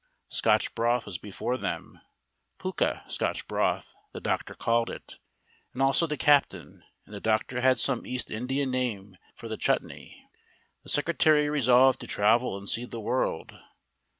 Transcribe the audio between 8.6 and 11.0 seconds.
name for the chutney. The